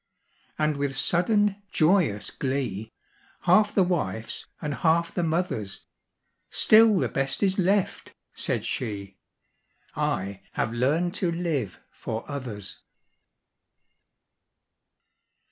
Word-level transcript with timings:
And 0.57 0.77
with 0.77 0.97
sudden, 0.97 1.61
joyous 1.71 2.31
glee, 2.31 2.91
Half 3.41 3.75
the 3.75 3.83
wife's 3.83 4.47
and 4.59 4.73
half 4.73 5.13
the 5.13 5.21
mother's, 5.21 5.85
"Still 6.49 6.97
the 6.97 7.07
best 7.07 7.43
is 7.43 7.59
left," 7.59 8.15
said 8.33 8.65
she: 8.65 9.19
"I 9.95 10.41
have 10.53 10.73
learned 10.73 11.13
to 11.21 11.31
live 11.31 11.79
for 11.91 12.27
others." 12.27 12.79